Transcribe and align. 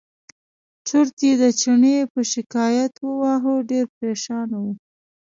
چورت 0.87 1.15
یې 1.25 1.33
د 1.41 1.43
چڼي 1.59 1.95
په 2.13 2.19
شکایت 2.33 2.93
وواهه 3.05 3.53
ډېر 3.69 3.85
پرېشانه 3.97 4.57
و. 4.63 4.65